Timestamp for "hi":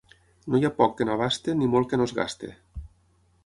0.61-0.65